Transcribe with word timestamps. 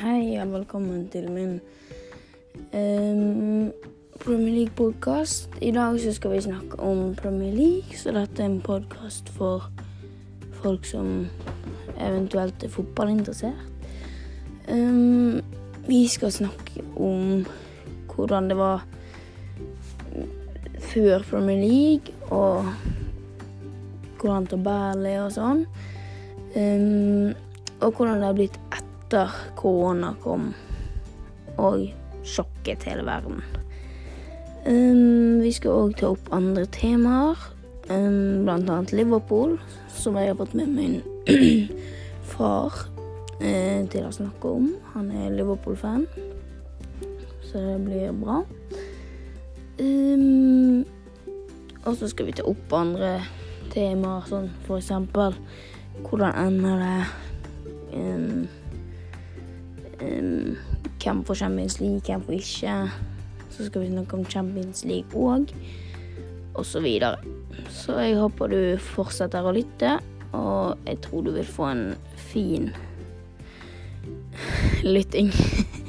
Hei 0.00 0.38
og 0.40 0.52
velkommen 0.52 1.08
til 1.12 1.26
min 1.28 1.58
um, 2.72 3.72
Premier 4.22 4.54
League-podkast. 4.54 5.58
I 5.60 5.70
dag 5.76 5.98
så 6.00 6.14
skal 6.16 6.30
vi 6.32 6.40
snakke 6.40 6.78
om 6.80 7.14
Premier 7.14 7.52
League, 7.52 7.98
så 7.98 8.14
dette 8.16 8.40
er 8.40 8.46
en 8.48 8.62
podkast 8.64 9.28
for 9.28 9.66
folk 10.62 10.88
som 10.88 11.26
eventuelt 12.00 12.64
er 12.64 12.72
fotballinteressert. 12.72 13.60
Um, 14.72 15.42
vi 15.84 16.06
skal 16.08 16.32
snakke 16.32 16.80
om 16.96 17.44
hvordan 18.14 18.48
det 18.48 18.56
var 18.56 18.86
før 20.78 21.18
Premier 21.30 21.60
League, 21.60 22.16
og 22.30 22.64
hvordan 24.20 24.48
tabellen 24.48 25.12
er 25.12 25.22
og 25.26 25.36
sånn. 25.36 25.66
Um, 26.56 27.36
og 27.80 27.92
hvordan 27.92 28.16
det 28.16 28.30
har 28.30 28.40
blitt 28.40 28.60
etter 29.10 29.30
korona 29.58 30.12
kom 30.22 30.52
og 31.58 31.88
sjokket 32.22 32.84
hele 32.86 33.02
verden. 33.02 33.40
Um, 34.62 35.40
vi 35.42 35.50
skal 35.50 35.88
òg 35.88 35.96
ta 35.98 36.12
opp 36.12 36.28
andre 36.30 36.62
temaer, 36.70 37.40
um, 37.90 38.44
blant 38.46 38.70
annet 38.70 38.92
Liverpool, 38.94 39.56
som 39.90 40.14
jeg 40.14 40.30
har 40.30 40.38
fått 40.38 40.54
med 40.54 40.70
min 40.76 41.00
far 42.36 42.76
uh, 43.40 43.80
til 43.90 44.06
å 44.06 44.12
snakke 44.14 44.52
om. 44.60 44.70
Han 44.94 45.10
er 45.10 45.34
Liverpool-fan, 45.34 46.06
så 47.48 47.64
det 47.66 47.80
blir 47.88 48.14
bra. 48.20 48.44
Um, 49.80 50.86
og 51.82 51.98
så 51.98 52.12
skal 52.14 52.30
vi 52.30 52.38
ta 52.38 52.46
opp 52.46 52.78
andre 52.78 53.16
temaer, 53.74 54.22
sånn 54.30 54.52
for 54.68 54.78
eksempel 54.78 55.34
hvordan 56.06 56.38
ender 56.46 56.86
det? 56.86 56.96
Um, 57.90 58.48
hvem 60.00 61.24
får 61.24 61.34
Champions 61.34 61.80
League, 61.80 62.00
hvem 62.06 62.22
får 62.26 62.38
ikke? 62.38 62.76
Så 63.50 63.66
skal 63.66 63.82
vi 63.82 63.90
snakke 63.92 64.16
om 64.16 64.24
Champions 64.24 64.84
League 64.84 65.12
òg, 65.14 65.52
og 66.54 66.66
så 66.66 66.80
videre. 66.80 67.16
Så 67.68 67.98
jeg 68.00 68.18
håper 68.20 68.52
du 68.52 68.60
fortsetter 68.80 69.44
å 69.44 69.54
lytte, 69.54 69.98
og 70.32 70.78
jeg 70.86 71.00
tror 71.04 71.26
du 71.26 71.34
vil 71.34 71.48
få 71.48 71.68
en 71.72 71.84
fin 72.30 72.70
lytting. 74.86 75.32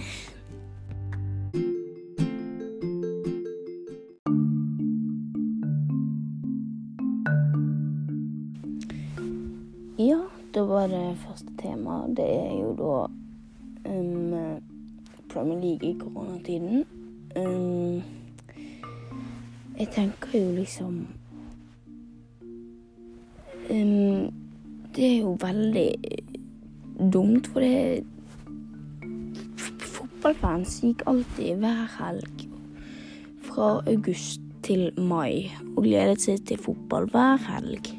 koronatiden. 16.41 16.85
Um, 17.35 18.03
jeg 19.77 19.87
tenker 19.91 20.39
jo 20.39 20.51
liksom 20.51 21.07
um, 23.69 24.33
Det 24.95 25.05
er 25.05 25.19
jo 25.21 25.37
veldig 25.39 25.95
dumt, 27.13 27.47
for 27.47 27.59
det 27.59 28.03
Fotballfans 29.81 30.81
gikk 30.83 31.01
alltid 31.07 31.61
hver 31.63 31.87
helg 31.97 32.47
fra 33.41 33.81
august 33.87 34.41
til 34.61 34.91
mai 34.97 35.49
og 35.75 35.83
gledet 35.83 36.21
seg 36.21 36.43
til 36.45 36.59
fotball 36.61 37.07
hver 37.09 37.41
helg. 37.47 37.89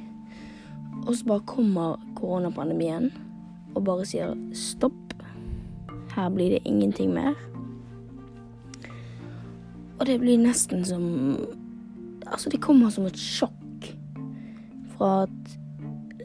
Og 1.06 1.16
så 1.16 1.26
bare 1.26 1.46
kommer 1.46 1.98
koronapandemien 2.14 3.10
og 3.74 3.84
bare 3.84 4.06
sier 4.06 4.36
stopp. 4.54 5.16
Her 6.14 6.28
blir 6.30 6.54
det 6.54 6.62
ingenting 6.68 7.10
mer. 7.10 7.34
Og 10.02 10.08
det 10.08 10.18
blir 10.18 10.40
nesten 10.42 10.82
som 10.84 11.04
Altså, 12.32 12.48
det 12.50 12.62
kommer 12.62 12.88
som 12.90 13.04
et 13.06 13.18
sjokk 13.18 13.86
fra 14.94 15.10
at 15.26 15.52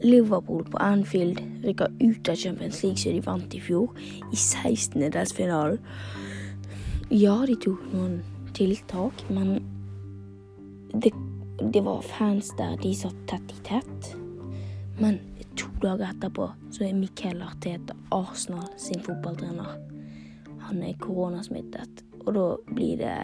Liverpool 0.02 0.62
på 0.70 0.78
Anfield 0.80 1.42
rykker 1.66 1.90
ut 2.00 2.30
av 2.30 2.38
Champions 2.38 2.82
League 2.82 3.02
som 3.02 3.12
de 3.12 3.24
vant 3.26 3.54
i 3.54 3.60
fjor, 3.60 3.92
i 4.32 4.38
16.-delsfinalen. 4.38 5.82
Ja, 7.10 7.34
de 7.50 7.58
tok 7.60 7.82
noen 7.92 8.22
tiltak, 8.56 9.20
men 9.28 9.58
det, 10.94 11.12
det 11.60 11.84
var 11.84 12.06
fans 12.06 12.54
der 12.56 12.78
de 12.80 12.94
satt 12.96 13.20
tett 13.28 13.52
i 13.52 13.60
tett. 13.68 14.10
Men 15.02 15.20
to 15.58 15.68
dager 15.82 16.08
etterpå 16.08 16.48
så 16.72 16.88
er 16.88 16.96
Mikkel 16.96 17.42
Arteta 17.44 17.98
Arsenal 18.14 18.70
sin 18.80 19.02
fotballtrener. 19.04 19.76
Han 20.70 20.82
er 20.86 20.98
koronasmittet, 21.02 22.04
og 22.24 22.34
da 22.38 22.50
blir 22.72 23.00
det 23.02 23.16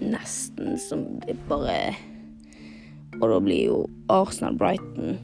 nesten 0.00 0.78
som 0.78 1.04
bare 1.48 1.94
Og 3.18 3.24
da 3.32 3.38
blir 3.42 3.64
jo 3.66 3.78
Arsenal-Brighton 4.12 5.18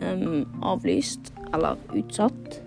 um, 0.00 0.46
avlyst, 0.62 1.32
eller 1.52 1.76
utsatt. 1.92 2.60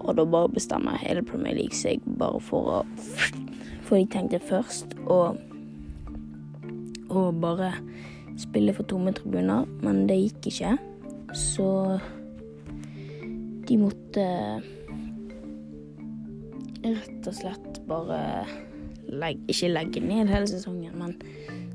Og 0.00 0.16
da 0.16 0.24
bare 0.24 0.50
bestemmer 0.50 0.98
hele 0.98 1.22
Premier 1.22 1.54
League 1.54 1.76
seg 1.76 2.02
bare 2.18 2.40
for 2.42 2.78
å 2.78 2.80
For 3.86 4.00
de 4.00 4.08
tenkte 4.10 4.42
først 4.42 4.96
å 5.06 5.36
og 7.06 7.40
bare 7.40 7.70
spille 8.38 8.74
for 8.74 8.86
tomme 8.90 9.12
tribuner, 9.14 9.66
men 9.84 10.06
det 10.08 10.18
gikk 10.18 10.50
ikke. 10.50 10.72
Så 11.36 11.68
de 13.66 13.78
måtte 13.80 14.26
rett 16.86 17.26
og 17.26 17.34
slett 17.34 17.80
bare 17.88 18.20
legge, 19.08 19.42
Ikke 19.48 19.72
legge 19.72 20.02
ned 20.04 20.30
hele 20.32 20.48
sesongen, 20.50 20.96
men 20.98 21.16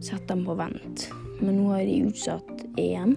sette 0.02 0.34
dem 0.34 0.46
på 0.48 0.56
vent. 0.60 1.08
Men 1.42 1.58
nå 1.58 1.72
har 1.74 1.86
de 1.86 2.02
utsatt 2.10 2.66
EM, 2.80 3.16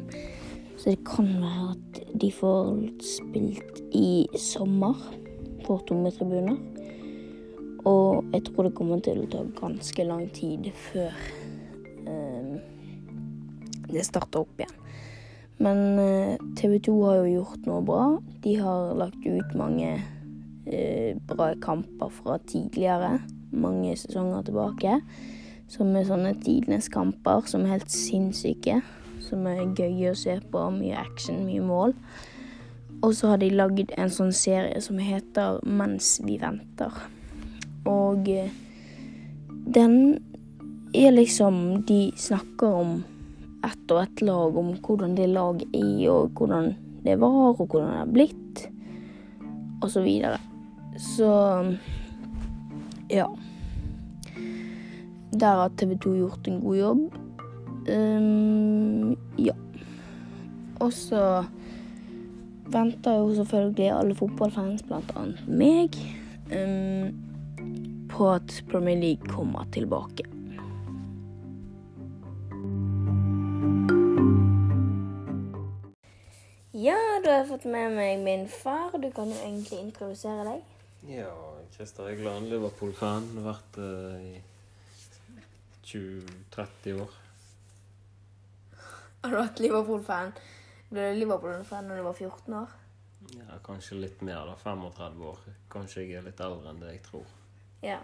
så 0.78 0.92
det 0.92 1.00
kan 1.06 1.28
være 1.40 1.72
at 1.74 2.00
de 2.20 2.30
får 2.32 2.70
spilt 3.04 3.82
i 3.94 4.26
sommer 4.40 4.98
for 5.64 5.84
tomme 5.88 6.12
tribuner. 6.14 6.58
Og 7.84 8.24
jeg 8.32 8.46
tror 8.46 8.68
det 8.68 8.76
kommer 8.76 9.02
til 9.04 9.24
å 9.24 9.30
ta 9.32 9.42
ganske 9.58 10.06
lang 10.08 10.28
tid 10.32 10.70
før 10.86 11.12
eh, 12.08 12.54
det 13.92 14.06
starter 14.08 14.44
opp 14.44 14.60
igjen. 14.60 14.80
Men 15.62 15.98
eh, 16.00 16.40
TV 16.58 16.78
2 16.88 16.94
har 17.04 17.20
jo 17.20 17.34
gjort 17.36 17.68
noe 17.68 17.84
bra. 17.84 18.04
De 18.44 18.56
har 18.58 18.96
lagt 18.98 19.20
ut 19.26 19.54
mange 19.58 19.92
eh, 20.66 21.12
bra 21.28 21.52
kamper 21.62 22.10
fra 22.22 22.38
tidligere, 22.48 23.18
mange 23.56 23.96
sesonger 23.98 24.44
tilbake. 24.46 24.98
Som 25.70 25.94
er 25.96 26.06
sånne 26.06 26.34
tidenes 26.44 26.90
kamper 26.92 27.48
som 27.50 27.64
er 27.64 27.78
helt 27.78 27.92
sinnssyke. 27.92 28.80
Som 29.24 29.48
er 29.50 29.64
gøy 29.76 30.10
å 30.10 30.18
se 30.18 30.36
på. 30.52 30.68
Mye 30.76 30.98
action, 31.00 31.44
mye 31.48 31.64
mål. 31.64 31.96
Og 33.04 33.14
så 33.16 33.32
har 33.32 33.40
de 33.42 33.50
lagd 33.52 33.90
en 33.98 34.12
sånn 34.12 34.32
serie 34.32 34.80
som 34.84 35.00
heter 35.02 35.60
Mens 35.66 36.16
vi 36.24 36.38
venter. 36.40 36.92
Og 37.88 38.28
eh, 38.32 38.52
den 39.48 39.96
er 40.94 41.10
liksom 41.12 41.84
De 41.88 42.12
snakker 42.16 42.78
om 42.80 43.02
ett 43.64 43.90
og 43.90 44.02
ett 44.02 44.22
lag, 44.22 44.56
om 44.56 44.74
hvordan 44.76 45.14
det 45.16 45.26
laget 45.32 45.68
er, 45.72 46.10
og 46.12 46.36
hvordan 46.36 46.74
det 47.04 47.16
var, 47.20 47.54
og 47.54 47.66
hvordan 47.66 47.90
det 47.90 48.00
er 48.02 48.10
blitt, 48.12 48.64
og 49.80 49.88
så 49.90 50.02
videre. 50.04 50.36
Så 51.00 51.30
ja. 53.14 53.28
Der 55.34 55.60
har 55.60 55.70
TV 55.78 55.96
2 55.98 56.14
gjort 56.18 56.48
en 56.50 56.60
god 56.60 56.76
jobb. 56.76 57.14
Um, 57.88 59.16
ja. 59.38 59.54
Og 60.80 60.92
så 60.92 61.44
venter 62.66 63.18
jo 63.18 63.34
selvfølgelig 63.34 63.90
alle 63.92 64.14
fotballfans, 64.14 64.84
annet 64.90 65.48
meg, 65.48 65.98
um, 66.50 67.10
på 68.10 68.30
at 68.30 68.64
Premier 68.70 68.96
League 68.96 69.28
kommer 69.28 69.66
tilbake. 69.72 70.24
Ja, 76.74 76.98
da 77.24 77.30
har 77.30 77.38
jeg 77.38 77.48
fått 77.48 77.64
med 77.70 77.94
meg 77.94 78.22
min 78.24 78.48
far. 78.50 78.96
Du 78.98 79.06
kan 79.14 79.30
jo 79.30 79.36
egentlig 79.44 79.78
introdusere 79.78 80.44
deg. 80.48 80.64
Ja, 81.08 81.53
Christer 81.74 82.14
glad 82.14 82.44
Liverpool-fan. 82.46 83.24
Vært 83.42 83.78
uh, 83.82 84.14
i 84.22 84.38
20-30 85.82 87.00
år. 87.02 87.16
Har 89.24 89.32
du 89.32 89.36
vært 89.40 89.62
Liverpool-fan? 89.64 90.30
Ble 90.92 91.08
du 91.10 91.18
Liverpool-fan 91.18 91.90
når 91.90 91.98
du 91.98 92.04
var 92.06 92.14
14 92.20 92.56
år? 92.60 92.76
Ja, 93.40 93.58
Kanskje 93.66 93.98
litt 93.98 94.22
mer, 94.22 94.44
da. 94.46 94.54
35 94.60 95.26
år. 95.32 95.42
Kanskje 95.72 96.04
jeg 96.04 96.20
er 96.20 96.28
litt 96.28 96.44
eldre 96.46 96.70
enn 96.70 96.80
det 96.84 96.92
jeg 96.92 97.02
tror. 97.08 97.34
Ja. 97.82 97.98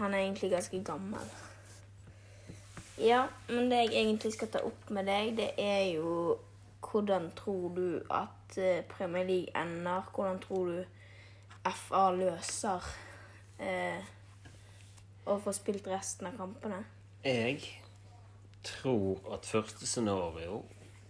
Han 0.00 0.16
er 0.16 0.24
egentlig 0.24 0.54
ganske 0.56 0.82
gammel. 0.88 1.30
Ja, 2.96 3.26
men 3.52 3.68
det 3.68 3.84
jeg 3.84 3.96
egentlig 4.06 4.32
skal 4.38 4.54
ta 4.56 4.64
opp 4.64 4.88
med 4.88 5.04
deg, 5.10 5.34
det 5.36 5.52
er 5.60 5.90
jo 5.98 6.38
hvordan 6.80 7.28
tror 7.36 7.74
du 7.76 7.88
at 8.08 8.56
Premier 8.88 9.28
League 9.28 9.52
ender? 9.52 10.08
Hvordan 10.16 10.40
tror 10.40 10.72
du 10.72 10.95
FA 11.74 12.10
løser 12.14 12.86
eh, 13.58 14.04
å 15.26 15.38
få 15.42 15.54
spilt 15.56 15.88
resten 15.90 16.28
av 16.30 16.36
kampene? 16.38 16.82
Jeg 17.26 17.62
tror 18.66 19.24
at 19.34 19.48
første 19.48 19.86
scenario 19.86 20.62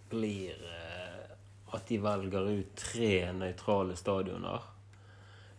blir 0.09 0.57
eh, 0.57 1.35
at 1.75 1.85
de 1.89 1.99
velger 2.01 2.49
ut 2.57 2.73
tre 2.79 3.11
nøytrale 3.35 3.97
stadioner. 3.99 4.65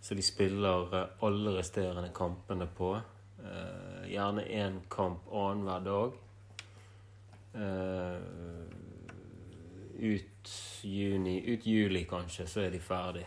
Så 0.00 0.15
de 0.15 0.25
spiller 0.25 0.95
eh, 0.97 1.25
alle 1.27 1.55
resterende 1.59 2.11
kampene 2.15 2.67
på. 2.67 2.95
Eh, 3.39 4.11
gjerne 4.12 4.47
én 4.50 4.81
kamp 4.91 5.31
annenhver 5.31 5.85
dag. 5.87 6.12
Eh, 7.55 8.21
ut 9.99 10.55
juni, 10.83 11.41
ut 11.53 11.67
juli 11.67 12.05
kanskje, 12.09 12.47
så 12.47 12.61
er 12.67 12.71
de 12.71 12.81
ferdig. 12.81 13.27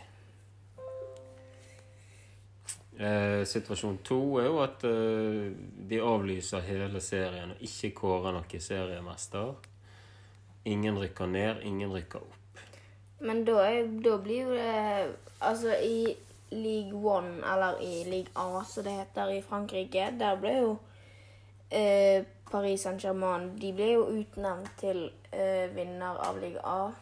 Eh, 2.98 3.44
situasjon 3.48 3.98
to 4.04 4.18
er 4.40 4.50
jo 4.50 4.58
at 4.60 4.84
eh, 4.84 5.52
de 5.88 6.00
avlyser 6.04 6.60
hele 6.66 7.00
serien 7.00 7.54
og 7.54 7.62
ikke 7.64 7.94
kårer 8.02 8.36
noen 8.36 8.60
seriemester. 8.60 9.54
Ingen 10.68 11.00
rykker 11.00 11.26
ned, 11.26 11.64
ingen 11.64 11.92
rykker 11.92 12.20
opp. 12.20 12.60
Men 13.22 13.44
da, 13.46 13.64
da 14.04 14.16
blir 14.18 14.42
jo 14.42 14.54
det 14.54 15.16
Altså, 15.42 15.74
i 15.74 16.14
League 16.52 16.94
One, 16.94 17.40
eller 17.52 17.80
i 17.82 18.04
League 18.04 18.30
A, 18.34 18.62
som 18.64 18.84
det 18.84 18.92
heter 18.92 19.32
i 19.32 19.42
Frankrike, 19.42 20.12
der 20.20 20.36
ble 20.38 20.52
jo 20.54 20.76
eh, 21.70 22.22
Paris 22.50 22.84
Saint-Germain 22.84 23.48
De 23.58 23.72
ble 23.74 23.88
jo 23.94 24.04
utnevnt 24.12 24.70
til 24.78 25.08
eh, 25.32 25.66
vinner 25.74 26.20
av 26.22 26.38
Ligue 26.38 26.62
A, 26.62 26.92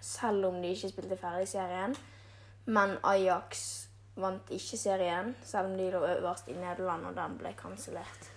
selv 0.00 0.50
om 0.50 0.60
de 0.60 0.74
ikke 0.74 0.90
spilte 0.90 1.16
ferdig 1.16 1.48
serien. 1.48 1.96
Men 2.66 2.98
Ajax 3.02 3.88
vant 4.16 4.50
ikke 4.54 4.78
serien, 4.78 5.34
selv 5.42 5.70
om 5.72 5.76
de 5.78 5.90
lå 5.90 6.00
øverst 6.06 6.48
i 6.48 6.54
Nederland, 6.58 7.06
og 7.06 7.16
den 7.16 7.38
ble 7.38 7.52
kansellert. 7.58 8.30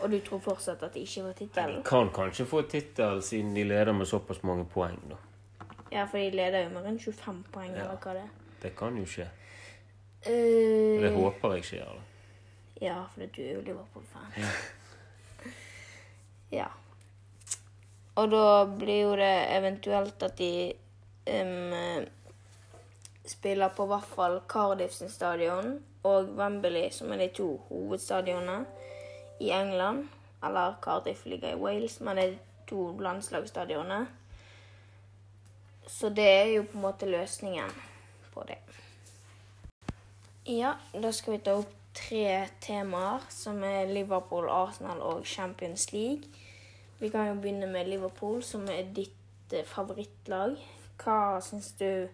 Og 0.00 0.10
du 0.10 0.18
tror 0.22 0.38
fortsatt 0.40 0.82
at 0.82 0.94
de 0.94 1.00
ikke 1.02 1.22
får 1.26 1.66
De 1.66 1.82
kan 1.84 2.10
kanskje 2.14 2.46
få 2.46 2.62
tittel 2.70 3.22
siden 3.22 3.54
de 3.54 3.64
leder 3.64 3.92
med 3.92 4.06
såpass 4.06 4.42
mange 4.42 4.64
poeng, 4.64 5.00
da. 5.10 5.16
Ja, 5.92 6.04
for 6.04 6.18
de 6.18 6.30
leder 6.30 6.64
jo 6.64 6.68
med 6.70 6.84
rundt 6.86 7.02
25 7.02 7.44
poeng, 7.52 7.72
Ja. 7.74 7.82
eller 7.82 7.96
hva 7.96 8.12
det 8.14 8.22
er. 8.22 8.28
Det 8.62 8.76
kan 8.76 8.96
jo 8.96 9.04
skje. 9.04 9.28
Uh, 10.26 11.02
Det 11.02 11.12
håper 11.14 11.54
jeg 11.54 11.64
skjer. 11.64 11.84
da. 11.84 12.02
Ja, 12.80 13.04
for 13.14 13.26
du 13.26 13.42
er 13.42 13.54
jo 13.54 13.60
Liverpool-fan. 13.60 14.32
Ja. 14.36 14.50
ja. 16.60 16.66
Og 18.16 18.30
da 18.30 18.64
blir 18.78 19.02
jo 19.02 19.16
det 19.16 19.34
eventuelt 19.56 20.22
at 20.22 20.38
de 20.38 20.72
em, 21.26 22.06
spiller 23.30 23.68
på 23.68 23.86
hvert 23.86 24.08
fall 24.08 24.40
Cardiff 24.48 24.94
sin 24.96 25.10
stadion 25.12 25.78
og 26.06 26.30
Wembley, 26.38 26.90
som 26.90 27.12
er 27.12 27.24
de 27.24 27.28
to 27.36 27.48
hovedstadionene 27.68 28.64
i 29.40 29.50
England. 29.50 30.08
Eller 30.44 30.78
Cardiff 30.82 31.26
ligger 31.26 31.52
i 31.52 31.60
Wales, 31.60 32.00
men 32.00 32.16
det 32.16 32.24
er 32.24 32.38
to 32.68 32.90
landslagsstadioner. 33.00 34.06
Så 35.86 36.08
det 36.08 36.28
er 36.28 36.44
jo 36.52 36.62
på 36.62 36.78
en 36.78 36.84
måte 36.84 37.08
løsningen 37.08 37.72
på 38.34 38.44
det. 38.48 38.58
Ja, 40.46 40.74
da 40.92 41.12
skal 41.12 41.36
vi 41.36 41.42
ta 41.44 41.56
opp 41.60 41.72
tre 41.98 42.46
temaer, 42.60 43.24
som 43.32 43.62
er 43.64 43.90
Liverpool, 43.90 44.48
Arsenal 44.48 45.00
og 45.02 45.26
Champions 45.26 45.92
League. 45.92 46.28
Vi 47.00 47.08
kan 47.08 47.28
jo 47.28 47.34
begynne 47.40 47.66
med 47.66 47.88
Liverpool, 47.88 48.42
som 48.42 48.68
er 48.70 48.88
ditt 48.94 49.52
eh, 49.52 49.66
favorittlag. 49.66 50.56
Hva 50.98 51.38
syns 51.44 51.72
du 51.78 52.08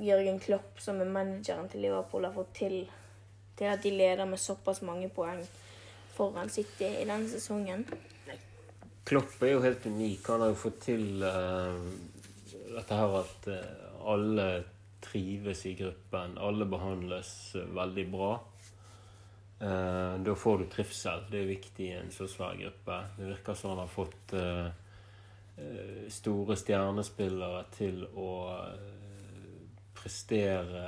Jørgen 0.00 0.38
Klopp, 0.40 0.80
som 0.80 1.00
er 1.00 1.10
manageren 1.10 1.68
til 1.68 1.84
Liverpool, 1.84 2.24
har 2.24 2.36
fått 2.36 2.54
til 2.62 2.82
til 3.56 3.68
at 3.68 3.82
de 3.82 3.90
leder 3.94 4.24
med 4.24 4.40
såpass 4.40 4.82
mange 4.82 5.08
poeng 5.12 5.42
foran 6.16 6.50
City 6.50 6.88
i 6.88 7.04
denne 7.04 7.28
sesongen? 7.28 7.84
Klopp 9.04 9.42
er 9.42 9.54
jo 9.54 9.64
helt 9.64 9.86
unik. 9.86 10.28
Han 10.28 10.44
har 10.44 10.52
jo 10.52 10.60
fått 10.62 10.80
til 10.86 11.24
uh, 11.24 11.76
dette 12.72 12.96
her 12.96 13.16
at 13.18 13.48
eh, 13.50 13.80
alle 14.08 14.46
trives 15.02 15.66
i 15.66 15.74
gruppen. 15.76 16.38
Alle 16.38 16.64
behandles 16.70 17.32
eh, 17.58 17.66
veldig 17.76 18.04
bra. 18.12 18.30
Uh, 19.62 20.14
da 20.22 20.34
får 20.38 20.62
du 20.62 20.64
trivsel. 20.70 21.26
Det 21.30 21.42
er 21.42 21.50
viktig 21.50 21.88
i 21.90 21.98
en 21.98 22.14
så 22.14 22.28
svær 22.30 22.56
gruppe. 22.58 23.02
Det 23.18 23.28
virker 23.34 23.58
som 23.58 23.74
han 23.74 23.82
har 23.84 23.92
fått 23.92 24.34
uh, 24.38 24.70
store 26.10 26.56
stjernespillere 26.56 27.66
til 27.74 28.06
å 28.16 28.30
prestere 30.02 30.86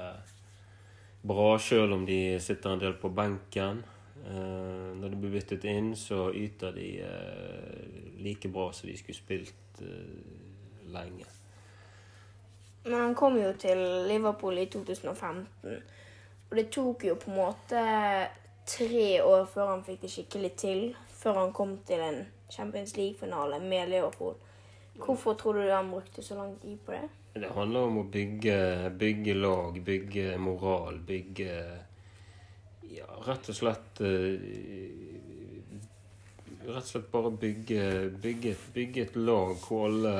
bra, 1.25 1.55
sjøl 1.59 1.95
om 1.97 2.05
de 2.07 2.39
sitter 2.43 2.75
en 2.75 2.83
del 2.83 2.97
på 3.01 3.11
benken. 3.15 3.85
Eh, 4.25 4.91
når 4.99 5.09
de 5.13 5.21
blir 5.21 5.37
byttet 5.37 5.65
inn, 5.69 5.95
så 5.97 6.29
yter 6.33 6.75
de 6.77 6.89
eh, 7.05 8.21
like 8.25 8.49
bra 8.53 8.71
som 8.73 8.91
de 8.91 8.97
skulle 8.99 9.19
spilt 9.19 9.83
eh, 9.85 10.89
lenge. 10.93 11.27
Men 12.85 13.01
han 13.01 13.15
kom 13.17 13.37
jo 13.41 13.53
til 13.57 13.81
Liverpool 14.09 14.59
i 14.61 14.67
2015. 14.73 15.47
Og 16.51 16.57
det 16.59 16.69
tok 16.73 17.07
jo 17.09 17.17
på 17.21 17.31
en 17.33 17.39
måte 17.41 17.85
tre 18.69 19.07
år 19.25 19.47
før 19.49 19.73
han 19.73 19.85
fikk 19.85 20.03
det 20.05 20.13
skikkelig 20.13 20.53
til. 20.61 20.83
Før 21.09 21.41
han 21.41 21.53
kom 21.57 21.79
til 21.89 22.05
en 22.05 22.25
Champions 22.53 22.97
League-finale 22.97 23.61
med 23.65 23.89
Liverpool. 23.89 24.37
Hvorfor 25.01 25.35
tror 25.35 25.53
du 25.53 25.71
han 25.71 25.91
brukte 25.91 26.23
så 26.23 26.37
lang 26.37 26.59
tid 26.61 26.77
på 26.85 26.93
det? 26.93 27.09
Det 27.35 27.51
handler 27.51 27.89
om 27.89 27.97
å 27.99 28.07
bygge, 28.07 28.57
bygge 28.95 29.35
lag, 29.35 29.79
bygge 29.83 30.37
moral, 30.39 31.01
bygge 31.03 31.55
Ja, 32.95 33.09
rett 33.27 33.49
og 33.51 33.57
slett 33.59 34.03
eh, 34.07 34.45
Rett 36.65 36.79
og 36.79 36.87
slett 36.93 37.11
bare 37.11 37.33
bygge, 37.35 37.81
bygge, 38.23 38.55
bygge 38.77 39.03
et 39.09 39.19
lag 39.19 39.51
hvor 39.65 39.89
alle, 39.89 40.15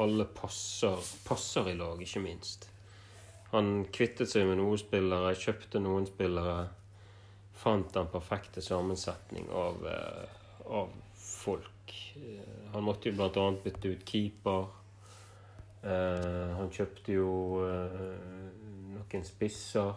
alle 0.00 0.28
passer, 0.38 1.02
passer 1.26 1.68
i 1.68 1.74
lag, 1.76 2.00
ikke 2.00 2.22
minst. 2.24 2.70
Han 3.50 3.82
kvittet 3.92 4.30
seg 4.30 4.46
med 4.48 4.56
noen 4.62 4.80
spillere, 4.80 5.34
kjøpte 5.36 5.82
noen 5.82 6.08
spillere. 6.08 6.70
Fant 7.60 7.92
den 7.92 8.08
perfekte 8.12 8.64
sammensetning 8.64 9.50
av, 9.52 9.84
eh, 9.90 10.40
av 10.64 10.94
folk. 11.20 11.92
Eh, 12.16 12.72
Han 12.72 12.84
måtte 12.84 13.10
jo 13.10 13.22
annet 13.22 13.62
bytte 13.64 13.92
ut 13.92 14.08
keeper. 14.08 14.66
Eh, 15.86 16.52
han 16.58 16.70
kjøpte 16.72 17.14
jo 17.14 17.32
eh, 17.62 18.06
noen 18.96 19.26
spisser. 19.26 19.92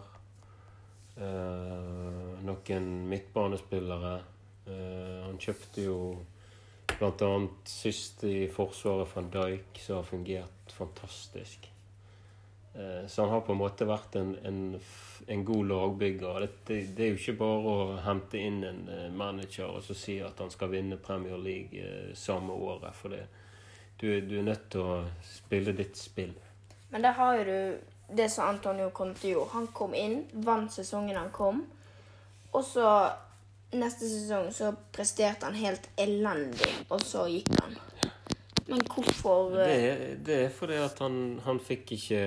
eh, 1.16 2.44
noen 2.46 2.90
midtbanespillere. 3.10 4.18
Han 4.70 5.38
kjøpte 5.40 5.82
jo 5.82 5.96
annet 7.00 7.66
sist 7.66 8.22
i 8.28 8.44
Forsvaret 8.52 9.08
van 9.16 9.30
Dijk, 9.32 9.80
som 9.82 9.98
har 9.98 10.06
fungert 10.06 10.74
fantastisk. 10.76 11.66
Så 13.08 13.22
han 13.22 13.32
har 13.32 13.40
på 13.42 13.52
en 13.56 13.58
måte 13.58 13.88
vært 13.88 14.14
en, 14.20 14.36
en, 14.46 14.60
en 15.26 15.44
god 15.44 15.66
lagbygger. 15.72 16.46
Det, 16.68 16.76
det, 16.94 17.06
er 17.06 17.10
jo 17.10 17.18
ikke 17.18 17.38
bare 17.40 17.72
å 17.72 17.96
hente 18.04 18.38
inn 18.38 18.60
en 18.68 18.84
manager 19.16 19.72
og 19.74 19.82
så 19.82 19.96
si 19.98 20.20
at 20.22 20.38
han 20.38 20.52
skal 20.54 20.70
vinne 20.76 21.00
Premier 21.02 21.40
League 21.40 22.14
samme 22.14 22.54
året. 22.54 22.94
For 23.00 23.16
det, 23.16 23.24
du, 24.00 24.20
du 24.20 24.38
er 24.38 24.42
nødt 24.46 24.68
til 24.72 24.80
å 24.80 24.94
spille 25.26 25.72
ditt 25.76 25.96
spill. 25.96 26.32
Men 26.90 27.02
der 27.04 27.12
har 27.18 27.36
jo 27.38 27.44
du 27.44 28.14
det 28.16 28.26
som 28.32 28.48
Antonio 28.50 28.88
Conte 28.90 29.28
gjorde. 29.30 29.52
Han 29.52 29.66
kom 29.76 29.92
inn, 29.94 30.24
vant 30.42 30.72
sesongen 30.74 31.16
han 31.16 31.30
kom. 31.30 31.60
Og 32.52 32.64
så 32.66 32.86
neste 33.78 34.08
sesong 34.10 34.48
så 34.52 34.72
presterte 34.92 35.46
han 35.46 35.54
helt 35.54 35.84
elendig, 36.00 36.72
og 36.90 37.04
så 37.06 37.28
gikk 37.30 37.52
han. 37.60 37.76
Men 38.70 38.80
hvorfor 38.86 39.50
Det, 39.56 39.68
eh, 39.70 39.84
er- 39.92 40.16
det 40.26 40.34
er 40.44 40.48
fordi 40.54 40.74
at 40.78 40.98
han, 40.98 41.40
han 41.44 41.58
fikk 41.60 41.92
ikke 41.92 42.20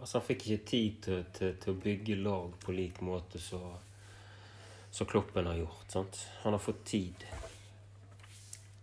Altså, 0.00 0.18
han 0.20 0.26
fikk 0.26 0.42
ikke 0.50 0.64
tid 0.66 0.98
til, 1.02 1.24
til, 1.34 1.54
til 1.60 1.72
å 1.72 1.80
bygge 1.82 2.14
lag 2.22 2.52
på 2.62 2.72
lik 2.72 3.00
måte 3.02 3.40
som 3.42 5.06
Kloppen 5.06 5.46
har 5.46 5.56
gjort. 5.58 5.90
sant? 5.90 6.20
Han 6.44 6.52
har 6.52 6.60
fått 6.62 6.84
tid. 6.84 7.24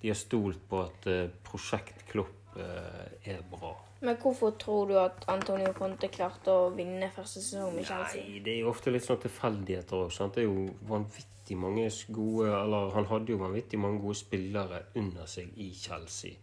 De 0.04 0.12
har 0.12 0.20
stolt 0.20 0.62
på 0.70 0.84
at 0.84 1.10
eh, 1.10 1.26
prosjekt 1.48 2.06
Klopp 2.12 2.58
eh, 2.60 3.34
er 3.34 3.42
bra. 3.50 3.74
Men 4.04 4.18
hvorfor 4.20 4.52
tror 4.60 4.90
du 4.90 4.98
at 5.00 5.24
Antonio 5.32 5.72
Conte 5.74 6.10
klarte 6.12 6.52
å 6.52 6.72
vinne 6.76 7.08
første 7.16 7.40
sesong 7.40 7.78
med 7.78 7.88
Chelsea? 7.88 8.24
Nei, 8.28 8.42
det 8.44 8.58
er 8.58 8.66
jo 8.66 8.72
ofte 8.74 8.92
litt 8.92 9.06
sånn 9.06 9.22
tilfeldigheter 9.24 10.04
òg. 10.04 10.12
Det 10.36 10.44
er 10.44 10.50
jo 10.50 10.66
vanvittig 10.90 11.56
mange 11.60 11.88
gode 12.12 12.50
Eller 12.52 12.92
han 12.98 13.08
hadde 13.08 13.32
jo 13.32 13.40
vanvittig 13.40 13.80
mange 13.80 14.04
gode 14.04 14.20
spillere 14.20 14.82
under 15.00 15.30
seg 15.32 15.56
i 15.56 15.72
Chelsea 15.72 16.36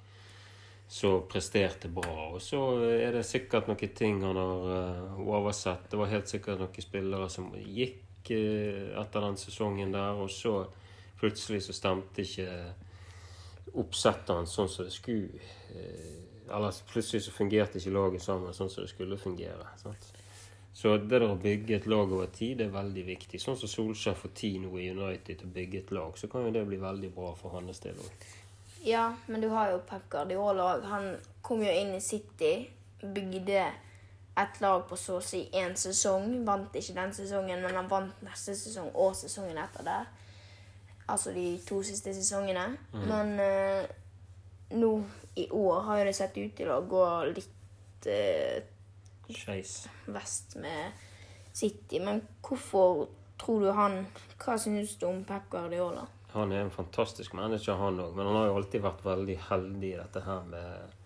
som 0.90 1.22
presterte 1.30 1.88
bra. 1.88 2.32
Og 2.34 2.40
så 2.42 2.58
er 2.82 3.14
det 3.14 3.22
sikkert 3.28 3.68
noen 3.70 3.92
ting 3.94 4.24
han 4.24 4.38
har 4.40 4.70
eh, 4.74 5.20
oversett. 5.22 5.84
Det 5.92 6.00
var 6.00 6.10
helt 6.10 6.32
sikkert 6.32 6.58
noen 6.64 6.82
spillere 6.82 7.28
som 7.30 7.52
gikk 7.54 8.32
eh, 8.34 8.88
etter 8.98 9.22
den 9.22 9.38
sesongen 9.38 9.94
der, 9.94 10.18
og 10.18 10.32
så 10.34 10.64
plutselig 11.20 11.62
så 11.68 11.76
stemte 11.76 12.24
ikke 12.24 12.48
oppsettet 13.74 14.34
hans 14.34 14.54
sånn 14.56 14.68
som 14.68 14.84
det 14.84 14.92
skulle. 14.94 15.28
eh, 15.74 16.16
Eller 16.50 16.74
plutselig 16.90 17.22
så 17.22 17.30
fungerte 17.30 17.78
ikke 17.78 17.92
laget 17.94 18.22
sammen 18.22 18.54
sånn 18.54 18.70
som 18.70 18.82
det 18.82 18.90
skulle 18.90 19.18
fungere. 19.18 19.66
sant? 19.78 20.12
Så 20.72 20.96
det 20.96 21.08
der 21.10 21.26
å 21.26 21.36
bygge 21.36 21.76
et 21.76 21.86
lag 21.86 22.12
over 22.12 22.26
tid 22.26 22.58
det 22.58 22.66
er 22.66 22.74
veldig 22.74 23.04
viktig. 23.06 23.40
Sånn 23.42 23.56
som 23.58 23.68
Solskjær 23.68 24.14
får 24.18 24.32
tid 24.34 24.60
nå 24.62 24.70
i 24.78 24.90
United 24.90 25.38
til 25.38 25.46
å 25.46 25.54
bygge 25.54 25.78
et 25.78 25.90
lag, 25.92 26.18
så 26.18 26.30
kan 26.30 26.46
jo 26.46 26.52
det 26.54 26.66
bli 26.66 26.78
veldig 26.80 27.10
bra 27.14 27.34
for 27.38 27.50
hans 27.50 27.82
del 27.84 27.98
òg. 27.98 28.26
Ja, 28.86 29.14
men 29.26 29.40
du 29.40 29.48
har 29.52 29.70
jo 29.70 29.82
Pep 29.86 30.08
Guardiola 30.10 30.74
òg. 30.74 30.86
Han 30.88 31.16
kom 31.42 31.62
jo 31.62 31.70
inn 31.70 31.94
i 31.94 32.00
City, 32.00 32.70
bygde 33.02 33.66
et 34.40 34.60
lag 34.62 34.86
på 34.88 34.96
så 34.96 35.18
å 35.18 35.24
si 35.24 35.42
én 35.52 35.74
sesong. 35.76 36.44
Vant 36.46 36.74
ikke 36.74 36.96
den 36.96 37.12
sesongen, 37.12 37.60
men 37.62 37.76
han 37.76 37.90
vant 37.90 38.22
neste 38.24 38.54
sesong 38.56 38.88
og 38.94 39.12
sesongen 39.18 39.58
etter 39.60 39.84
det. 39.84 40.00
Altså 41.10 41.32
de 41.34 41.46
to 41.66 41.80
siste 41.86 42.14
sesongene. 42.14 42.66
Men 42.92 43.34
eh, 43.42 43.88
nå 44.78 44.92
i 45.40 45.48
år 45.50 45.80
har 45.88 46.04
det 46.04 46.14
sett 46.16 46.36
ut 46.38 46.54
til 46.58 46.70
å 46.70 46.80
gå 46.90 47.04
litt 47.30 48.06
eh, 48.10 48.60
Skeis. 49.30 49.84
vest 50.10 50.56
med 50.62 50.92
City. 51.52 52.00
Men 52.02 52.22
hvorfor 52.46 53.08
tror 53.40 53.62
du 53.64 53.70
han 53.74 54.02
Hva 54.40 54.56
syns 54.60 54.96
du 55.00 55.06
om 55.08 55.22
Pep 55.24 55.50
Guardiola? 55.52 56.06
Han 56.32 56.52
er 56.54 56.62
en 56.62 56.70
fantastisk 56.70 57.34
manager, 57.34 57.74
han 57.74 57.98
òg. 57.98 58.14
Men 58.14 58.26
han 58.28 58.36
har 58.38 58.50
jo 58.50 58.58
alltid 58.60 58.84
vært 58.84 59.04
veldig 59.04 59.38
heldig 59.48 59.88
i 59.90 59.98
dette 59.98 60.22
her 60.22 60.44
med 60.46 60.98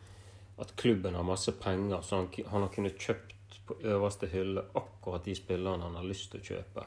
at 0.60 0.74
klubben 0.78 1.16
har 1.16 1.24
masse 1.26 1.52
penger, 1.58 2.02
så 2.04 2.20
han, 2.20 2.28
han 2.52 2.66
har 2.66 2.72
kunnet 2.74 3.00
kjøpt 3.00 3.56
på 3.66 3.78
øverste 3.88 4.28
hylle 4.30 4.62
akkurat 4.76 5.24
de 5.24 5.34
spillerne 5.34 5.82
han 5.82 5.96
har 5.96 6.06
lyst 6.06 6.30
til 6.30 6.42
å 6.42 6.48
kjøpe. 6.50 6.84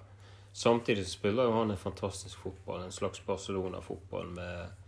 Samtidig 0.58 1.06
spiller 1.06 1.46
jo 1.46 1.58
han 1.60 1.72
en 1.72 1.78
fantastisk 1.78 2.40
fotball, 2.42 2.84
en 2.84 2.96
slags 2.96 3.22
Barcelona-fotball 3.26 4.32
med 4.34 4.84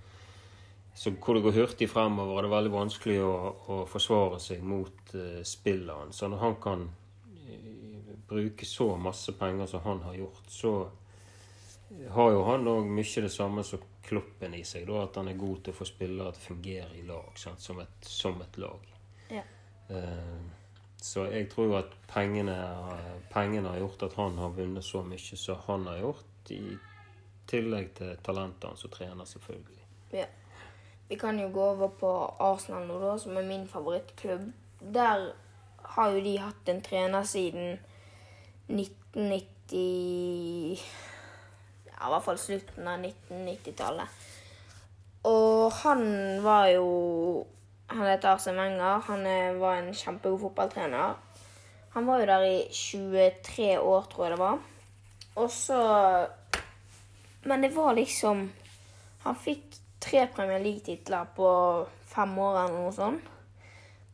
så 0.99 1.13
hvor 1.15 1.37
det 1.37 1.43
går 1.45 1.53
hurtig 1.55 1.87
fremover, 1.87 2.33
og 2.33 2.43
det 2.43 2.49
er 2.49 2.55
veldig 2.55 2.71
vanskelig 2.73 3.19
å, 3.23 3.35
å 3.71 3.75
forsvare 3.87 4.39
seg 4.43 4.63
mot 4.65 5.13
uh, 5.13 5.37
spilleren. 5.47 6.09
Så 6.11 6.27
når 6.27 6.41
han 6.41 6.57
kan 6.59 6.81
uh, 6.89 8.09
bruke 8.27 8.67
så 8.67 8.89
masse 8.99 9.31
penger 9.39 9.69
som 9.69 9.85
han 9.85 10.01
har 10.03 10.17
gjort, 10.17 10.49
så 10.51 10.73
har 12.17 12.33
jo 12.33 12.43
han 12.49 12.67
òg 12.67 12.89
mye 12.89 13.23
det 13.23 13.31
samme 13.31 13.63
som 13.63 13.85
Kloppen 14.09 14.55
i 14.57 14.63
seg. 14.65 14.87
Da, 14.89 15.03
at 15.05 15.17
han 15.21 15.29
er 15.29 15.37
god 15.37 15.63
til 15.63 15.75
å 15.75 15.77
få 15.77 15.85
spillere 15.85 16.33
til 16.33 16.41
å 16.41 16.47
fungere 16.47 16.97
i 16.97 17.03
lag? 17.05 17.29
Som, 17.37 17.79
et, 17.83 18.09
som 18.09 18.41
et 18.41 18.57
lag. 18.57 18.87
Ja. 19.29 19.43
Eh, 19.93 20.39
så 21.01 21.25
jeg 21.31 21.47
tror 21.51 21.65
jo 21.65 21.77
at 21.79 21.93
pengene, 22.11 22.55
pengene 23.31 23.71
har 23.71 23.79
gjort 23.79 24.03
at 24.09 24.17
han 24.19 24.37
har 24.37 24.55
vunnet 24.55 24.85
så 24.85 25.03
mye 25.05 25.39
som 25.39 25.61
han 25.67 25.87
har 25.87 26.01
gjort, 26.03 26.51
i 26.51 26.77
tillegg 27.49 27.93
til 27.97 28.17
talentet 28.25 28.69
hans 28.69 28.83
som 28.83 28.91
trener, 28.93 29.25
selvfølgelig. 29.25 29.83
Ja. 30.13 30.25
Vi 31.09 31.17
kan 31.17 31.39
jo 31.39 31.49
gå 31.53 31.63
over 31.71 31.87
på 31.97 32.09
Arsenal 32.45 32.85
nå, 32.85 32.99
da, 33.01 33.15
som 33.17 33.37
er 33.37 33.47
min 33.47 33.67
favorittklubb. 33.67 34.51
Der 34.79 35.31
har 35.95 36.11
jo 36.13 36.23
de 36.23 36.35
hatt 36.37 36.69
en 36.69 36.81
trener 36.85 37.23
siden 37.25 37.79
1990 38.69 40.83
Ja, 41.89 42.05
i 42.05 42.11
hvert 42.13 42.25
fall 42.25 42.37
slutten 42.39 42.87
av 42.87 43.01
1990-tallet. 43.01 44.19
Og 45.27 45.73
han 45.81 46.03
var 46.45 46.69
jo 46.71 46.85
Han 47.91 48.05
heter 48.05 48.29
Arsen 48.29 48.55
Wenger. 48.55 49.01
Han 49.07 49.23
var 49.59 49.75
en 49.75 49.93
kjempegod 49.93 50.41
fotballtrener. 50.41 51.15
Han 51.95 52.05
var 52.05 52.19
jo 52.19 52.25
der 52.29 52.43
i 52.45 52.67
23 52.71 53.79
år, 53.79 54.03
tror 54.11 54.25
jeg 54.25 54.31
det 54.35 54.39
var. 54.39 54.59
Og 55.35 55.51
så 55.51 55.79
Men 57.43 57.61
det 57.61 57.75
var 57.75 57.93
liksom 57.93 58.51
Han 59.23 59.35
fikk 59.35 59.75
tre 59.99 60.27
Premier 60.35 60.59
League-titler 60.59 61.25
på 61.35 61.49
fem 62.05 62.37
år 62.39 62.59
eller 62.59 62.77
noe 62.77 62.93
sånt. 62.93 63.25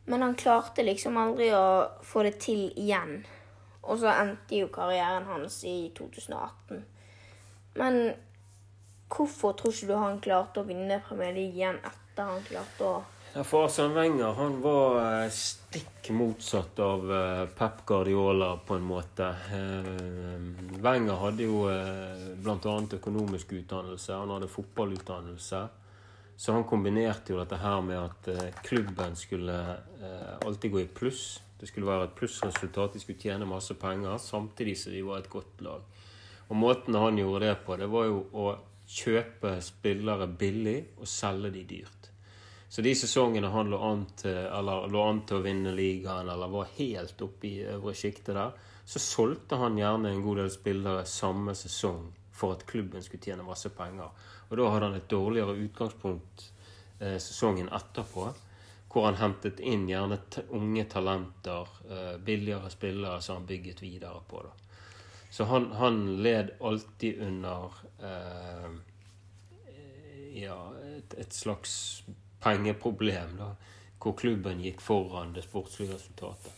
Men 0.06 0.22
han 0.22 0.34
klarte 0.34 0.82
liksom 0.82 1.16
aldri 1.16 1.50
å 1.54 1.86
få 2.02 2.22
det 2.26 2.38
til 2.42 2.72
igjen. 2.78 3.20
Og 3.82 4.00
så 4.02 4.10
endte 4.10 4.58
jo 4.58 4.70
karrieren 4.74 5.28
hans 5.30 5.60
i 5.64 5.92
2018. 5.94 6.82
Men 7.78 8.00
hvorfor 9.12 9.54
tror 9.54 9.74
ikke 9.74 9.90
du 9.90 9.94
han 10.00 10.20
klarte 10.22 10.62
å 10.62 10.66
vinne 10.66 11.02
Premier 11.06 11.34
League 11.36 11.54
igjen 11.54 11.78
etter 11.84 12.32
han 12.32 12.42
klarte 12.46 12.88
å 12.88 12.96
Ja, 13.36 13.44
for 13.44 13.66
Arsene 13.66 13.94
Wenger 13.94 14.32
han 14.32 14.54
var 14.64 14.94
eh, 15.24 15.30
stikk 15.30 16.06
motsatt 16.16 16.78
av 16.80 17.02
eh, 17.12 17.42
Pep 17.58 17.82
Guardiola 17.84 18.54
på 18.56 18.78
en 18.78 18.86
måte. 18.88 19.26
Eh, 19.52 20.78
Wenger 20.80 21.18
hadde 21.20 21.44
jo 21.44 21.58
bl.a. 22.40 22.76
økonomisk 22.96 23.52
utdannelse, 23.58 24.14
han 24.16 24.32
hadde 24.32 24.48
fotballutdannelse. 24.48 25.60
Så 26.36 26.56
han 26.56 26.64
kombinerte 26.64 27.34
jo 27.34 27.42
dette 27.42 27.60
her 27.60 27.84
med 27.84 28.00
at 28.06 28.56
klubben 28.64 29.20
skulle 29.20 29.58
alltid 30.40 30.72
gå 30.72 30.80
i 30.80 30.88
pluss. 30.88 31.28
Det 31.60 31.68
skulle 31.68 31.92
være 31.92 32.08
et 32.08 32.16
plussresultat, 32.16 32.96
de 32.96 33.04
skulle 33.04 33.20
tjene 33.20 33.52
masse 33.52 33.76
penger, 33.76 34.16
samtidig 34.16 34.78
som 34.80 34.96
de 34.96 35.04
var 35.04 35.20
et 35.20 35.32
godt 35.36 35.60
lag. 35.68 35.84
Og 36.48 36.56
måten 36.56 36.96
han 36.96 37.20
gjorde 37.20 37.44
det 37.44 37.54
på, 37.68 37.76
det 37.76 37.92
var 37.92 38.08
jo 38.08 38.24
å 38.32 38.50
kjøpe 38.88 39.58
spillere 39.60 40.32
billig 40.40 40.78
og 40.96 41.08
selge 41.18 41.52
de 41.52 41.68
dyrt. 41.76 42.05
Så 42.76 42.82
de 42.82 42.90
sesongene 42.94 43.48
han 43.48 43.70
lå 43.72 43.78
an 43.80 44.02
til, 44.20 44.34
eller 44.36 44.90
lå 44.92 45.00
an 45.08 45.22
til 45.24 45.38
å 45.38 45.44
vinne 45.46 45.70
ligaen, 45.72 46.28
eller 46.28 46.50
var 46.52 46.66
helt 46.76 47.22
oppe 47.24 47.46
i 47.48 47.62
øvre 47.72 47.94
sjiktet 47.96 48.34
der, 48.36 48.50
så 48.84 49.00
solgte 49.00 49.56
han 49.56 49.78
gjerne 49.80 50.10
en 50.12 50.20
god 50.20 50.42
del 50.42 50.50
spillere 50.52 51.06
samme 51.08 51.54
sesong 51.56 52.10
for 52.36 52.52
at 52.52 52.66
klubben 52.68 53.00
skulle 53.00 53.24
tjene 53.24 53.46
masse 53.46 53.70
penger. 53.72 54.10
Og 54.50 54.52
da 54.60 54.66
hadde 54.74 54.90
han 54.90 54.98
et 54.98 55.08
dårligere 55.08 55.54
utgangspunkt 55.62 56.44
eh, 57.00 57.16
sesongen 57.16 57.72
etterpå, 57.78 58.26
hvor 58.92 59.08
han 59.08 59.16
hentet 59.22 59.64
inn 59.64 59.88
gjerne 59.88 60.20
unge 60.60 60.84
talenter, 60.92 61.72
eh, 61.88 62.12
billigere 62.28 62.68
spillere 62.76 63.24
som 63.24 63.40
han 63.40 63.48
bygget 63.54 63.80
videre 63.86 64.20
på. 64.28 64.44
da. 64.44 64.52
Så 65.32 65.48
han, 65.48 65.70
han 65.80 66.04
led 66.20 66.52
alltid 66.60 67.24
under 67.30 67.80
eh, 68.04 68.78
ja, 70.44 70.60
et, 70.92 71.18
et 71.24 71.40
slags 71.40 72.04
pengeproblem, 72.46 73.36
da, 73.40 73.52
hvor 74.02 74.14
klubben 74.18 74.62
gikk 74.62 74.80
foran 74.84 75.34
det 75.34 75.44
sportslige 75.44 75.98
resultatet. 75.98 76.52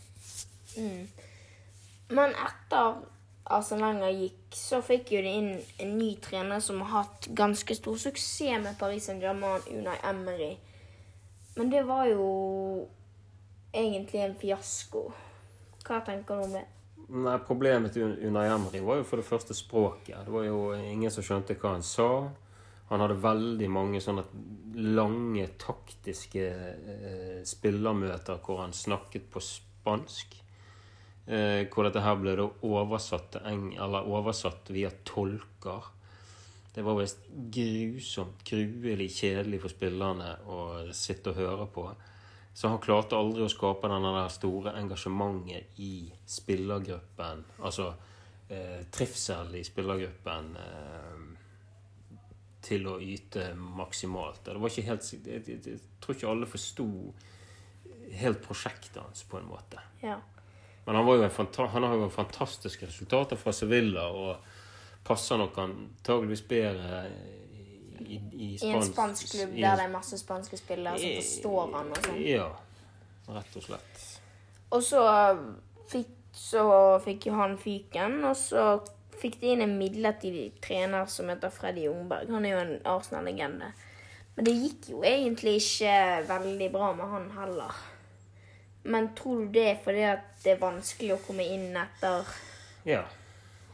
Men 2.09 2.35
etter 2.37 3.01
Wenger 3.49 4.13
gikk, 4.13 4.53
så 4.53 4.81
fikk 4.85 5.13
jo 5.15 5.21
de 5.25 5.31
inn 5.41 5.51
en 5.81 5.95
ny 5.97 6.11
trener 6.21 6.61
som 6.61 6.83
har 6.85 7.03
hatt 7.03 7.29
ganske 7.37 7.75
stor 7.75 7.97
suksess 7.97 8.61
med 8.61 8.77
Paris 8.79 9.09
Saint-Germain, 9.09 9.65
Unai 9.73 9.97
Emery. 10.05 10.57
Men 11.57 11.71
det 11.71 11.83
var 11.89 12.07
jo 12.07 12.27
egentlig 13.73 14.21
en 14.23 14.37
fiasko. 14.39 15.09
Hva 15.87 16.03
tenker 16.05 16.37
du 16.37 16.45
om 16.45 16.53
det? 16.59 16.67
Nei, 17.09 17.39
Problemet 17.49 17.97
til 17.97 18.13
Unai 18.29 18.51
Emery 18.53 18.83
var 18.85 19.01
jo 19.01 19.09
for 19.09 19.21
det 19.21 19.27
første 19.27 19.57
språket. 19.57 20.27
Det 20.27 20.33
var 20.33 20.45
jo 20.45 20.61
ingen 20.77 21.11
som 21.11 21.25
skjønte 21.25 21.57
hva 21.57 21.73
han 21.79 21.87
sa. 21.87 22.29
Han 22.89 23.05
hadde 23.05 23.21
veldig 23.21 23.69
mange 23.69 24.01
sånne 24.01 24.25
lange, 24.79 25.45
taktiske 25.61 26.45
eh, 26.49 27.41
spillermøter 27.47 28.41
hvor 28.45 28.63
han 28.63 28.73
snakket 28.77 29.29
på 29.33 29.43
spansk. 29.45 30.39
Eh, 31.29 31.67
hvor 31.69 31.85
dette 31.85 32.01
her 32.01 32.17
ble 32.17 32.33
da 32.39 32.47
oversatt, 32.65 33.41
oversatt 33.45 34.71
via 34.73 34.91
tolker. 35.05 35.91
Det 36.73 36.85
var 36.87 36.97
visst 37.01 37.27
grusomt, 37.53 38.41
gruelig 38.49 39.11
kjedelig 39.19 39.61
for 39.65 39.75
spillerne 39.75 40.31
å 40.49 40.61
sitte 40.97 41.35
og 41.35 41.43
høre 41.43 41.67
på. 41.75 41.85
Så 42.55 42.71
han 42.73 42.81
klarte 42.83 43.19
aldri 43.19 43.45
å 43.45 43.51
skape 43.53 43.91
denne 43.91 44.25
store 44.33 44.73
engasjementet 44.81 45.77
i 45.85 46.09
spillergruppen. 46.27 47.45
Altså 47.61 47.91
eh, 48.49 48.81
trivsel 48.95 49.53
i 49.61 49.65
spillergruppen 49.67 50.49
eh, 50.63 51.38
til 52.69 52.87
å 52.91 52.99
yte 53.01 53.51
maksimalt. 53.57 54.45
Det 54.47 54.59
var 54.61 54.73
ikke 54.73 54.87
helt, 54.91 55.09
jeg, 55.13 55.43
jeg, 55.49 55.61
jeg 55.65 55.81
tror 56.03 56.17
ikke 56.17 56.33
alle 56.33 56.49
forsto 56.51 56.89
helt 58.19 58.43
prosjektet 58.45 59.01
hans, 59.03 59.25
på 59.29 59.39
en 59.41 59.49
måte. 59.49 59.81
Ja. 60.01 60.19
Men 60.85 60.97
han, 60.97 61.07
var 61.07 61.19
jo 61.19 61.27
en 61.29 61.69
han 61.69 61.85
har 61.85 61.95
jo 61.95 62.09
fantastiske 62.11 62.87
resultater 62.87 63.37
fra 63.37 63.53
Sevilla 63.53 64.07
og 64.09 64.37
passer 65.05 65.37
nok 65.41 65.59
antageligvis 65.61 66.43
bedre 66.49 67.03
i, 68.01 68.17
i, 68.17 68.49
I 68.63 68.71
en 68.73 68.85
spansk 68.85 69.31
klubb 69.33 69.53
der 69.57 69.77
det 69.77 69.85
er 69.85 69.93
masse 69.93 70.19
spanske 70.21 70.57
spillere 70.57 71.01
som 71.01 71.17
forstår 71.19 71.75
han 71.75 71.93
og 71.93 72.05
sånn. 72.07 72.21
Ja, 72.25 72.49
rett 73.37 73.59
og 73.59 73.67
slett. 73.67 74.05
Og 74.77 74.85
så 74.85 75.03
fikk, 75.93 76.15
så 76.37 76.65
fikk 77.05 77.29
han 77.37 77.57
fyken, 77.61 78.21
og 78.29 78.37
så 78.39 78.65
fikk 79.21 79.41
de 79.41 79.53
inn 79.53 79.65
en 79.65 79.77
midlertidig 79.79 80.49
trener 80.65 81.07
som 81.11 81.31
heter 81.33 81.53
Freddy 81.53 81.87
Jungberg. 81.87 82.31
Han 82.33 82.47
er 82.47 82.55
jo 82.55 82.65
en 82.65 82.75
Arsenal-legende. 82.97 83.71
Men 84.37 84.47
det 84.47 84.55
gikk 84.55 84.91
jo 84.93 85.05
egentlig 85.07 85.57
ikke 85.59 85.95
veldig 86.29 86.69
bra 86.75 86.93
med 86.95 87.11
han 87.11 87.31
heller. 87.35 87.79
Men 88.89 89.11
tror 89.19 89.41
du 89.45 89.55
det 89.57 89.65
er 89.73 89.81
fordi 89.85 90.05
at 90.07 90.29
det 90.45 90.53
er 90.55 90.61
vanskelig 90.63 91.17
å 91.17 91.23
komme 91.27 91.47
inn 91.47 91.73
etter 91.77 92.37
Ja. 92.87 93.03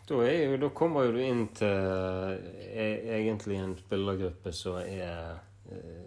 Da, 0.04 0.18
jo, 0.28 0.56
da 0.60 0.68
kommer 0.76 1.06
jo 1.06 1.14
du 1.14 1.20
inn 1.24 1.46
til 1.56 1.68
eh, 1.72 3.04
egentlig 3.16 3.56
en 3.56 3.76
spillergruppe 3.78 4.50
som 4.52 4.76
er 4.82 5.38
eh, 5.72 6.02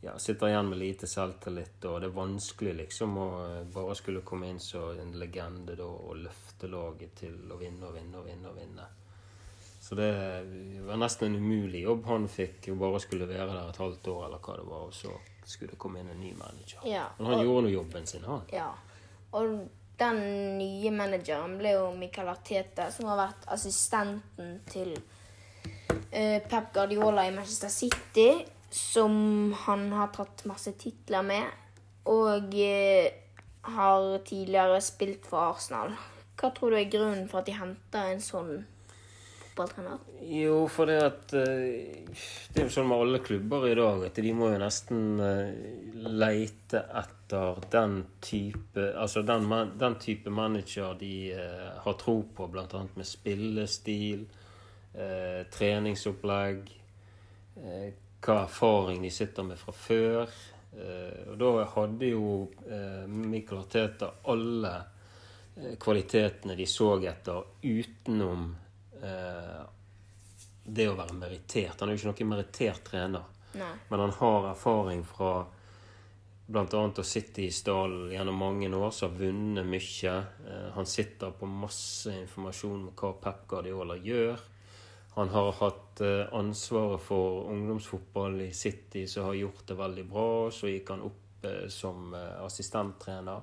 ja, 0.00 0.18
sitter 0.18 0.48
igjen 0.48 0.68
med 0.68 0.78
lite 0.78 1.06
selvtillit, 1.06 1.84
og 1.84 2.00
det 2.00 2.10
er 2.10 2.14
vanskelig 2.14 2.74
liksom 2.84 3.16
å 3.18 3.28
eh, 3.48 3.64
bare 3.74 3.96
skulle 3.98 4.22
komme 4.26 4.50
inn 4.52 4.60
som 4.62 4.94
en 4.94 5.16
legende 5.18 5.74
da, 5.78 5.88
og 5.88 6.20
løfte 6.22 6.70
laget 6.70 7.16
til 7.24 7.40
å 7.50 7.58
vinne 7.58 7.88
og 7.88 7.96
vinne 7.98 8.20
og 8.20 8.28
vinne. 8.28 8.52
og 8.52 8.60
vinne. 8.60 8.86
Så 9.80 9.94
det 9.94 10.10
var 10.84 10.98
nesten 11.00 11.30
en 11.30 11.42
umulig 11.42 11.80
jobb 11.80 12.06
han 12.10 12.28
fikk, 12.28 12.70
å 12.72 12.78
bare 12.78 13.00
skulle 13.00 13.28
være 13.30 13.50
der 13.54 13.70
et 13.70 13.80
halvt 13.80 14.10
år, 14.12 14.24
eller 14.26 14.42
hva 14.44 14.56
det 14.58 14.66
var, 14.68 14.86
og 14.90 14.94
så 14.94 15.14
skulle 15.48 15.72
det 15.72 15.80
komme 15.80 16.02
inn 16.02 16.10
en 16.12 16.20
ny 16.20 16.34
manager. 16.36 16.82
Ja, 16.84 17.06
Men 17.18 17.32
han 17.32 17.44
gjorde 17.46 17.62
nå 17.64 17.72
jobben 17.72 18.06
sin, 18.06 18.26
han. 18.28 18.42
Ja. 18.52 18.68
Og 19.38 19.54
den 19.98 20.20
nye 20.58 20.92
manageren 20.94 21.56
ble 21.58 21.72
jo 21.74 21.86
Michael 21.96 22.30
Arteta, 22.34 22.90
som 22.94 23.08
har 23.08 23.18
vært 23.22 23.48
assistenten 23.54 24.58
til 24.68 24.92
uh, 24.98 26.38
Pep 26.44 26.70
Guardiola 26.74 27.24
i 27.26 27.32
Manchester 27.34 27.72
City, 27.72 28.28
som 28.70 29.52
han 29.64 29.92
har 29.92 30.12
tatt 30.12 30.44
masse 30.48 30.72
titler 30.80 31.24
med, 31.24 31.44
og 32.08 32.54
eh, 32.54 33.12
har 33.68 34.18
tidligere 34.24 34.80
spilt 34.84 35.28
for 35.28 35.52
Arsenal. 35.52 35.94
Hva 36.38 36.52
tror 36.54 36.72
du 36.72 36.78
er 36.78 36.90
grunnen 36.92 37.28
for 37.30 37.40
at 37.40 37.48
de 37.48 37.56
henter 37.56 38.12
en 38.12 38.20
sånn 38.22 38.52
fotballtrener? 39.58 40.04
Jo, 40.28 40.60
for 40.70 40.88
det 40.88 40.98
at 41.02 41.34
eh, 41.36 42.04
Det 42.52 42.62
er 42.62 42.68
jo 42.68 42.74
sånn 42.76 42.88
med 42.90 43.04
alle 43.04 43.20
klubber 43.24 43.66
i 43.68 43.76
dag 43.78 44.04
at 44.06 44.20
de 44.22 44.34
må 44.36 44.52
jo 44.52 44.60
nesten 44.62 45.20
eh, 45.24 45.50
leite 46.06 46.84
etter 47.02 47.62
den 47.72 48.02
type 48.24 48.84
Altså 48.94 49.24
den, 49.26 49.48
den 49.80 49.98
type 50.00 50.30
manager 50.32 50.94
de 51.00 51.32
har 51.84 51.96
tro 52.00 52.20
på, 52.36 52.46
bl.a. 52.52 52.84
med 52.94 53.06
spillestil, 53.06 54.24
treningsopplegg, 55.52 56.70
hva 58.20 58.42
erfaring 58.42 59.02
de 59.02 59.10
sitter 59.10 59.46
med 59.46 59.58
fra 59.60 59.72
før. 59.72 60.30
Eh, 60.72 61.30
og 61.32 61.38
da 61.40 61.64
hadde 61.74 62.12
jo 62.12 62.30
eh, 62.68 63.04
Michael 63.08 63.62
Arteta 63.62 64.10
alle 64.30 64.72
eh, 65.56 65.76
kvalitetene 65.80 66.56
de 66.58 66.66
så 66.68 66.96
etter 67.00 67.44
utenom 67.62 68.48
det 68.98 70.84
å 70.90 70.94
være 70.98 71.14
merittert. 71.14 71.78
Han 71.78 71.86
er 71.86 71.94
jo 71.94 72.00
ikke 72.00 72.24
noen 72.24 72.30
merittert 72.32 72.80
trener, 72.88 73.28
Nei. 73.54 73.68
men 73.92 74.00
han 74.02 74.14
har 74.16 74.48
erfaring 74.50 75.04
fra 75.06 75.44
bl.a. 76.48 76.80
å 76.82 77.04
sitte 77.06 77.44
i 77.44 77.52
stallen 77.54 78.10
gjennom 78.10 78.42
mange 78.42 78.66
år, 78.74 78.90
som 78.90 79.12
har 79.12 79.20
vunnet 79.22 79.70
mye. 79.70 80.16
Han 80.74 80.90
sitter 80.90 81.30
på 81.38 81.46
masse 81.46 82.10
informasjon 82.24 82.88
om 82.88 82.90
hva 82.98 83.12
Pep 83.22 83.46
Guardiola 83.52 83.94
gjør. 84.02 84.42
Han 85.18 85.28
har 85.28 85.52
hatt 85.52 86.00
eh, 86.00 86.34
ansvaret 86.34 87.00
for 87.00 87.50
ungdomsfotball 87.50 88.40
i 88.40 88.52
City, 88.52 89.06
som 89.06 89.24
har 89.24 89.34
gjort 89.34 89.66
det 89.66 89.74
veldig 89.74 90.04
bra. 90.06 90.50
Så 90.50 90.68
gikk 90.70 90.92
han 90.94 91.00
opp 91.02 91.44
eh, 91.44 91.64
som 91.74 92.14
eh, 92.14 92.36
assistenttrener 92.44 93.40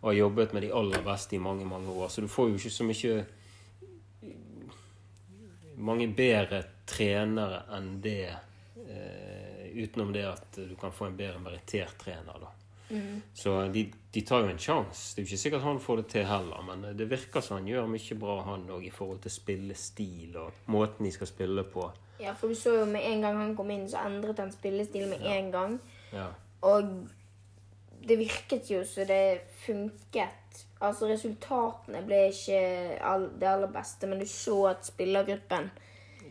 og 0.00 0.08
har 0.08 0.16
jobbet 0.16 0.56
med 0.56 0.66
de 0.66 0.72
aller 0.74 1.04
beste 1.06 1.36
i 1.38 1.38
mange, 1.38 1.62
mange 1.70 1.94
år. 1.94 2.08
Så 2.10 2.24
du 2.24 2.26
får 2.26 2.50
jo 2.50 2.58
ikke 2.58 2.74
så 2.74 2.86
mye 2.88 3.20
mange 5.78 6.08
bedre 6.18 6.64
trenere 6.90 7.62
enn 7.78 7.92
det. 8.02 8.32
Utenom 9.70 10.10
det 10.12 10.26
at 10.32 10.58
du 10.58 10.74
kan 10.80 10.90
få 10.90 11.06
en 11.12 11.16
bedre 11.16 11.38
merittert 11.46 11.94
trener, 12.02 12.42
da. 12.42 12.50
Så 13.34 13.56
de, 13.72 13.86
de 14.14 14.22
tar 14.26 14.44
jo 14.44 14.52
en 14.52 14.60
sjanse. 14.60 15.14
Det 15.14 15.22
er 15.22 15.26
jo 15.26 15.30
ikke 15.30 15.42
sikkert 15.44 15.64
han 15.66 15.80
får 15.80 16.02
det 16.02 16.06
til 16.12 16.26
heller, 16.28 16.62
men 16.66 16.84
det 16.98 17.08
virker 17.10 17.44
som 17.44 17.58
han 17.58 17.68
gjør 17.70 17.90
mye 17.90 18.18
bra, 18.20 18.36
han 18.50 18.68
òg, 18.70 18.84
i 18.86 18.92
forhold 18.92 19.22
til 19.24 19.34
spillestil 19.34 20.36
og 20.40 20.64
måten 20.72 21.08
de 21.08 21.14
skal 21.14 21.30
spille 21.30 21.64
på. 21.72 21.88
Ja, 22.22 22.36
for 22.38 22.52
du 22.52 22.54
så 22.58 22.76
jo 22.76 22.84
med 22.86 23.02
en 23.08 23.24
gang 23.24 23.40
han 23.40 23.56
kom 23.58 23.72
inn, 23.74 23.88
så 23.90 24.04
endret 24.06 24.38
han 24.38 24.52
spillestil 24.54 25.08
med 25.10 25.24
en 25.26 25.50
gang. 25.54 25.78
Ja. 26.12 26.28
Og 26.68 26.90
det 28.08 28.18
virket 28.18 28.70
jo 28.70 28.84
så 28.86 29.06
det 29.08 29.40
funket. 29.64 30.38
Altså 30.82 31.08
resultatene 31.08 32.02
ble 32.06 32.26
ikke 32.32 32.60
all, 33.06 33.28
det 33.38 33.48
aller 33.48 33.70
beste, 33.72 34.10
men 34.10 34.20
du 34.20 34.26
så 34.28 34.58
at 34.74 34.86
spillergruppen 34.86 35.70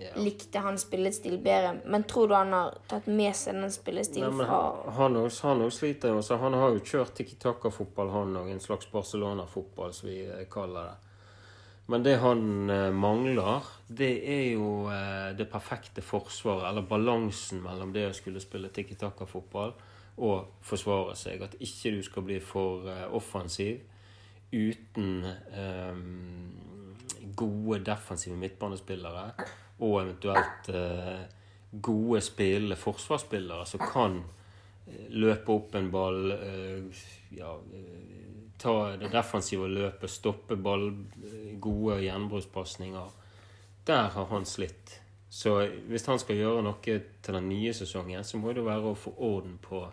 Ja. 0.01 0.21
likte 0.21 0.59
hans 0.59 0.81
spillestil 0.81 1.37
bedre. 1.37 1.75
Men 1.85 2.03
tror 2.03 2.27
du 2.27 2.35
han 2.35 2.53
har 2.53 2.77
tatt 2.89 3.07
med 3.07 3.35
seg 3.37 3.53
den 3.53 3.67
Nei, 3.67 3.75
spillestilen 3.75 4.33
men 4.37 4.47
fra 4.49 4.95
han 4.97 5.61
òg 5.61 5.71
sliter 5.73 6.15
jo. 6.15 6.23
Så 6.25 6.39
han 6.41 6.57
har 6.57 6.73
jo 6.73 6.81
kjørt 6.81 7.13
tiki-taka-fotball, 7.19 8.09
han 8.15 8.39
òg. 8.41 8.49
En 8.51 8.63
slags 8.63 8.89
Barcelona-fotball, 8.91 9.93
som 9.93 10.09
vi 10.09 10.23
eh, 10.25 10.47
kaller 10.51 10.91
det. 10.91 10.97
Men 11.91 12.03
det 12.05 12.17
han 12.23 12.69
eh, 12.69 12.89
mangler, 12.95 13.67
det 13.87 14.11
er 14.25 14.43
jo 14.55 14.89
eh, 14.89 15.31
det 15.37 15.49
perfekte 15.51 16.01
forsvaret, 16.05 16.69
eller 16.71 16.87
balansen 16.87 17.61
mellom 17.61 17.93
det 17.93 18.07
å 18.09 18.17
skulle 18.17 18.41
spille 18.43 18.73
tiki-taka-fotball 18.73 19.75
og 20.21 20.65
forsvare 20.65 21.15
seg. 21.19 21.45
At 21.45 21.57
ikke 21.59 21.93
du 21.97 22.01
skal 22.05 22.25
bli 22.25 22.41
for 22.43 22.89
offensiv 23.13 23.81
uten 24.51 25.23
um, 25.55 26.49
gode 27.39 27.79
defensive 27.87 28.35
midtbanespillere 28.35 29.29
og 29.81 29.97
eventuelt 30.03 30.69
eh, 30.69 31.23
gode 31.71 32.21
spillere, 32.21 32.77
forsvarsspillere 32.79 33.65
som 33.69 33.83
kan 33.83 34.19
eh, 34.21 35.07
løpe 35.09 35.53
opp 35.55 35.75
en 35.79 35.91
ball, 35.93 36.31
eh, 36.35 37.03
ja, 37.37 37.55
eh, 37.57 38.21
ta 38.61 38.75
det 39.01 39.09
defensive 39.13 39.69
løpet, 39.71 40.09
stoppe 40.11 40.55
ball, 40.55 40.91
eh, 41.25 41.53
gode 41.59 42.01
gjenbrukspasninger. 42.05 43.17
Der 43.87 44.09
har 44.13 44.25
han 44.29 44.45
slitt. 44.45 44.99
Så 45.31 45.55
hvis 45.87 46.05
han 46.05 46.19
skal 46.19 46.35
gjøre 46.35 46.63
noe 46.65 46.81
til 46.83 47.35
den 47.37 47.47
nye 47.49 47.71
sesongen, 47.73 48.23
så 48.27 48.37
må 48.37 48.51
det 48.53 48.65
være 48.65 48.91
å 48.91 48.97
få 48.99 49.13
orden 49.15 49.55
på 49.63 49.85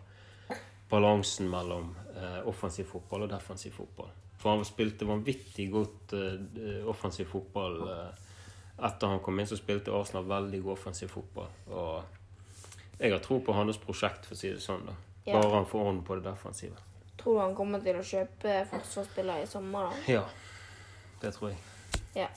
balansen 0.90 1.48
mellom 1.50 1.92
eh, 2.16 2.40
offensiv 2.48 2.88
fotball 2.90 3.26
og 3.26 3.30
defensiv 3.30 3.76
fotball. 3.76 4.10
For 4.38 4.54
han 4.54 4.66
spilte 4.66 5.06
vanvittig 5.08 5.68
godt 5.72 6.14
eh, 6.18 6.82
offensiv 6.90 7.30
fotball 7.30 7.78
eh, 7.92 8.27
etter 8.78 9.06
han 9.10 9.20
kom 9.20 9.40
inn, 9.40 9.46
så 9.46 9.56
spilte 9.58 9.94
Arsenal 9.94 10.26
veldig 10.28 10.62
god 10.62 10.72
offensiv 10.76 11.10
fotball. 11.12 11.48
Og 11.70 12.98
jeg 12.98 13.12
har 13.12 13.22
tro 13.22 13.40
på 13.44 13.54
hans 13.54 13.78
prosjekt, 13.82 14.26
for 14.26 14.36
å 14.36 14.38
si 14.38 14.52
det 14.54 14.62
sånn. 14.62 14.86
da. 14.86 14.94
Ja. 15.24 15.38
Bare 15.38 15.54
han 15.56 15.66
får 15.68 15.86
orden 15.86 16.04
på 16.06 16.18
det 16.18 16.26
defensive. 16.28 16.78
Tror 17.18 17.34
du 17.34 17.40
han 17.42 17.56
kommer 17.58 17.82
til 17.82 17.98
å 17.98 18.04
kjøpe 18.06 18.60
forsvarsspillere 18.70 19.44
i 19.44 19.50
sommer, 19.50 19.90
da? 19.90 20.12
Ja, 20.14 20.24
det 21.22 21.34
tror 21.34 21.50
jeg. 21.50 21.58
Ja. 22.14 22.28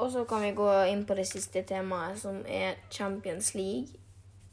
Og 0.00 0.10
så 0.12 0.24
kan 0.28 0.42
vi 0.42 0.54
gå 0.56 0.68
inn 0.90 1.04
på 1.06 1.14
det 1.14 1.26
siste 1.28 1.62
temaet, 1.68 2.18
som 2.18 2.40
er 2.48 2.80
Champions 2.90 3.52
League. 3.54 4.00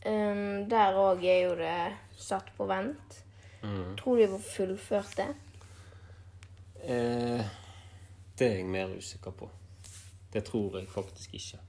Um, 0.06 0.68
der 0.72 0.96
òg 0.96 1.24
er 1.28 1.40
jo 1.48 1.56
det 1.60 1.78
satt 2.20 2.52
på 2.58 2.68
vent. 2.70 3.24
Mm. 3.64 3.96
Tror 4.00 4.16
du 4.16 4.24
de 4.24 4.28
får 4.36 4.46
fullført 4.54 5.16
det? 5.20 5.30
Eh, 6.84 7.48
det 8.40 8.48
er 8.48 8.56
jeg 8.62 8.68
mer 8.72 8.94
usikker 8.96 9.36
på. 9.36 9.50
Det 10.34 10.46
tror 10.46 10.78
jeg 10.80 10.90
faktisk 10.92 11.34
ikke. 11.34 11.60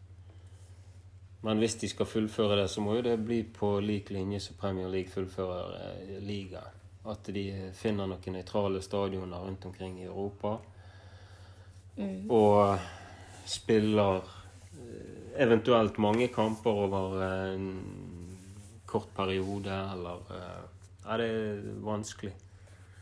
Men 1.42 1.59
hvis 1.59 1.79
de 1.81 1.88
skal 1.88 2.07
fullføre 2.07 2.59
det, 2.61 2.68
så 2.68 2.83
må 2.85 2.99
jo 2.99 3.05
det 3.07 3.16
bli 3.25 3.40
på 3.57 3.79
lik 3.81 4.11
linje 4.12 4.42
som 4.44 4.59
Premier 4.61 4.90
League 4.92 5.12
fullfører 5.12 5.77
eh, 5.79 6.18
ligaen. 6.20 6.77
At 7.09 7.31
de 7.33 7.44
finner 7.73 8.11
noen 8.11 8.35
nøytrale 8.37 8.83
stadioner 8.85 9.40
rundt 9.40 9.64
omkring 9.64 9.96
i 10.03 10.09
Europa. 10.09 10.59
Og 12.29 12.79
spiller 13.49 14.20
eh, 14.20 15.40
eventuelt 15.40 15.99
mange 15.99 16.29
kamper 16.29 16.85
over 16.85 17.25
en 17.25 17.70
kort 18.87 19.09
periode, 19.16 19.81
eller 19.94 20.37
eh, 20.37 20.61
Ja, 21.01 21.16
det 21.16 21.27
er 21.33 21.61
vanskelig. 21.81 22.35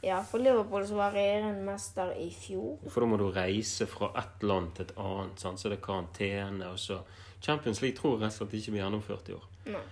Ja, 0.03 0.21
for 0.23 0.39
Liverpool 0.39 0.87
så 0.87 0.95
var 0.95 1.15
regjerende 1.17 1.65
mester 1.67 2.13
i 2.15 2.29
fjor. 2.31 2.79
For 2.87 3.03
da 3.03 3.11
må 3.11 3.19
du 3.19 3.27
reise 3.35 3.89
fra 3.91 4.13
ett 4.21 4.45
land 4.47 4.77
til 4.77 4.87
et 4.87 4.95
annet, 5.03 5.41
sant? 5.43 5.61
så 5.61 5.73
det 5.73 5.81
er 5.81 5.87
karantene. 5.89 6.71
og 6.71 6.79
så 6.79 7.01
Champions 7.41 7.83
League 7.83 7.99
tror 7.99 8.17
jeg 8.17 8.27
rett 8.27 8.35
og 8.35 8.39
slett 8.39 8.55
ikke 8.61 8.75
blir 8.75 8.83
gjennomført 8.83 9.29
i 9.31 9.37
år. 9.37 9.45
Nei. 9.75 9.85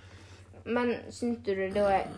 Men 0.66 0.94
syns 1.14 1.42
du 1.46 1.52
det 1.54 1.72
da 1.76 1.86
er 1.94 2.08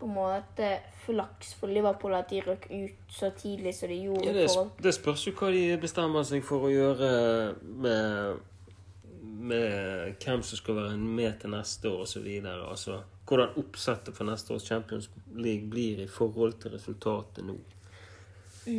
på 0.00 0.08
en 0.08 0.14
måte 0.16 0.68
flaks 1.04 1.52
for 1.60 1.68
Liverpool 1.68 2.14
at 2.16 2.30
de 2.30 2.40
røk 2.44 2.66
ut 2.70 3.12
så 3.12 3.28
tidlig 3.36 3.74
som 3.76 3.92
de 3.92 3.98
gjorde? 4.06 4.28
Ja, 4.30 4.36
det, 4.36 4.46
for 4.54 4.70
det 4.80 4.94
spørs 4.96 5.26
jo 5.28 5.34
hva 5.36 5.50
de 5.52 5.64
bestemmer 5.80 6.24
seg 6.24 6.44
for 6.46 6.68
å 6.68 6.72
gjøre 6.72 7.10
med, 7.60 8.40
med 9.52 10.16
hvem 10.24 10.44
som 10.46 10.60
skal 10.60 10.80
være 10.80 10.96
med 10.96 11.40
til 11.42 11.52
neste 11.52 11.92
år 11.92 12.06
osv. 12.06 12.30
Altså, 12.46 13.02
hvordan 13.30 13.54
oppsettet 13.62 14.16
for 14.16 14.26
neste 14.28 14.52
års 14.54 14.66
Champions 14.66 15.06
League 15.36 15.68
blir 15.70 16.02
i 16.02 16.06
forhold 16.10 16.58
til 16.62 16.74
resultatet 16.74 17.44
nå. 17.46 17.56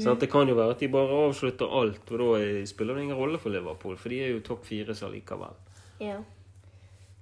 Sant? 0.04 0.20
det 0.22 0.30
kan 0.32 0.48
jo 0.48 0.54
være 0.56 0.76
at 0.76 0.80
de 0.84 0.88
bare 0.94 1.16
avslutter 1.26 1.72
alt, 1.82 2.12
og 2.12 2.20
da 2.20 2.28
er- 2.40 2.66
spiller 2.70 2.94
det 2.96 3.04
ingen 3.08 3.18
rolle 3.18 3.40
for 3.40 3.50
Liverpool, 3.50 3.96
for 3.98 4.10
de 4.10 4.20
er 4.24 4.30
jo 4.36 4.40
topp 4.46 4.66
fire 4.66 4.94
så 4.96 5.10
likevel. 5.10 5.56
Ja. 6.00 6.20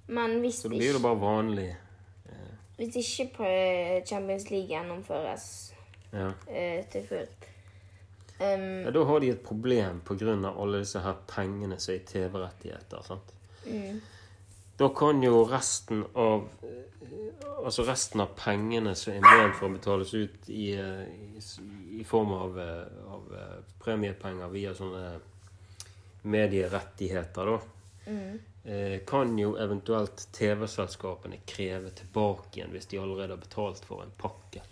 Men 0.08 0.40
hvis, 0.42 0.60
Så 0.62 0.70
det 0.70 0.78
blir 0.78 0.94
jo 0.94 1.00
bare 1.00 1.20
vanlig. 1.22 1.76
hvis 2.78 2.96
ikke 2.96 4.04
Champions 4.08 4.50
League 4.52 4.68
gjennomføres 4.70 5.74
Ja. 6.14 6.32
eh, 6.50 6.84
til 6.92 7.04
fullt 7.08 7.46
um, 8.42 8.86
Ja, 8.86 8.92
da 8.92 9.04
har 9.06 9.20
de 9.20 9.30
et 9.30 9.44
problem 9.44 10.00
pga. 10.06 10.54
alle 10.62 10.80
disse 10.80 11.00
her 11.00 11.16
pengene 11.28 11.78
som 11.80 11.94
er 11.94 11.98
i 12.00 12.04
TV-rettigheter. 12.06 13.04
sant? 13.04 13.34
mm, 13.68 14.02
da 14.80 14.90
kan 14.96 15.24
jo 15.24 15.44
resten 15.50 16.06
av 16.14 16.48
eh, 16.64 16.76
Altså 17.60 17.84
resten 17.84 18.22
av 18.24 18.30
pengene 18.40 18.94
som 18.96 19.12
er 19.14 19.24
ment 19.26 19.58
for 19.58 19.68
å 19.68 19.74
betales 19.74 20.14
ut 20.16 20.48
i, 20.48 20.70
eh, 20.80 21.02
i, 21.04 21.42
i 22.00 22.06
form 22.08 22.32
av, 22.32 22.60
eh, 22.64 23.10
av 23.12 23.34
premiepenger 23.84 24.54
via 24.54 24.72
sånne 24.78 25.10
medierettigheter, 26.22 27.52
da, 27.52 27.60
mm. 28.06 28.40
kan 29.08 29.36
jo 29.40 29.54
eventuelt 29.60 30.24
TV-selskapene 30.36 31.42
kreve 31.48 31.92
tilbake 31.96 32.60
igjen 32.60 32.74
hvis 32.76 32.90
de 32.92 33.00
allerede 33.00 33.36
har 33.36 33.44
betalt 33.44 33.84
for 33.88 34.04
en 34.04 34.12
pakke. 34.20 34.64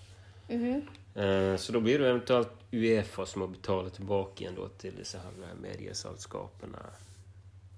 Eh, 1.17 1.56
Så 1.56 1.72
da 1.72 1.80
blir 1.80 2.00
det 2.00 2.10
eventuelt 2.10 2.50
Uefa 2.72 3.26
som 3.26 3.41
må 3.41 3.48
betale 3.48 3.89
tilbake 3.89 4.43
igjen 4.43 4.58
til 4.78 4.96
disse 4.96 5.20
her 5.20 5.56
medieselskapene 5.62 6.84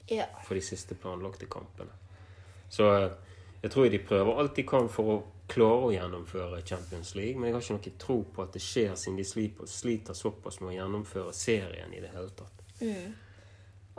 Ja. 0.08 0.26
for 0.44 0.56
de 0.56 0.62
siste 0.62 0.96
planlagte 0.96 1.46
kampene. 1.46 1.90
Så 2.70 2.90
eh, 2.96 3.12
jeg 3.64 3.72
tror 3.72 3.90
de 3.90 4.00
prøver 4.00 4.40
alt 4.40 4.56
de 4.56 4.66
kan 4.68 4.90
for 4.92 5.14
å 5.14 5.20
klare 5.50 5.88
å 5.88 5.94
gjennomføre 5.94 6.62
Champions 6.66 7.16
League, 7.18 7.36
men 7.40 7.50
jeg 7.50 7.56
har 7.56 7.66
ikke 7.66 7.78
noe 7.80 8.02
tro 8.04 8.18
på 8.36 8.44
at 8.46 8.54
det 8.54 8.62
skjer, 8.64 8.94
siden 8.96 9.18
de 9.18 9.26
sliter, 9.26 10.14
såpass 10.16 10.60
med 10.62 10.76
å 10.76 10.78
gjennomføre 10.78 11.34
serien 11.34 11.94
i 11.96 12.04
det 12.04 12.14
hele 12.14 12.30
tatt. 12.38 12.62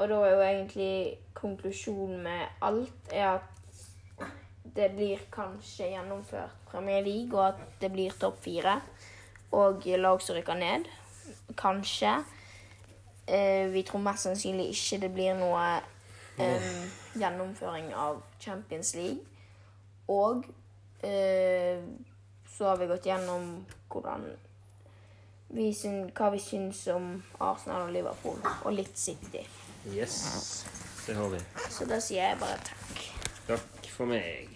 Og 0.00 0.08
da 0.08 0.20
er 0.24 0.30
jo 0.32 0.44
egentlig 0.46 0.92
konklusjonen 1.36 2.22
med 2.24 2.62
alt 2.64 3.10
er 3.12 3.34
at 3.34 4.26
det 4.76 4.92
blir 4.94 5.20
kanskje 5.34 5.90
gjennomført 5.90 6.54
Premier 6.70 7.02
League, 7.04 7.34
og 7.34 7.48
at 7.48 7.80
det 7.82 7.90
blir 7.92 8.14
topp 8.20 8.38
fire. 8.44 8.78
Og 9.52 9.84
lag 9.98 10.22
som 10.22 10.36
rykker 10.38 10.54
ned. 10.54 10.86
Kanskje. 11.58 12.20
Eh, 13.26 13.66
vi 13.72 13.82
tror 13.82 14.00
mest 14.00 14.28
sannsynlig 14.28 14.70
ikke 14.70 15.00
det 15.02 15.10
blir 15.14 15.34
noe 15.38 15.64
em, 16.40 16.90
gjennomføring 17.20 17.90
av 17.94 18.22
Champions 18.40 18.94
League. 18.94 19.24
Og 20.10 20.44
eh, 21.06 21.82
så 22.56 22.70
har 22.72 22.80
vi 22.80 22.88
gått 22.90 23.06
gjennom 23.06 23.52
hvordan 23.90 24.26
vi 25.54 25.70
syn, 25.74 26.10
hva 26.14 26.30
vi 26.34 26.42
syns 26.42 26.84
om 26.94 27.12
Arsenal 27.42 27.88
og 27.88 27.94
Liverpool, 27.94 28.38
og 28.64 28.74
litt 28.74 28.98
City. 28.98 29.42
Yes, 29.90 30.66
det 31.06 31.16
har 31.18 31.32
vi. 31.32 31.40
Så 31.70 31.88
da 31.90 31.98
sier 32.02 32.30
jeg 32.30 32.40
bare 32.42 32.60
takk. 32.66 33.04
Takk 33.48 33.92
for 33.94 34.10
meg. 34.10 34.52